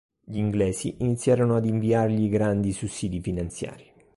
[0.19, 3.85] Gli inglesi iniziarono ad inviargli grandi sussidi finanziari.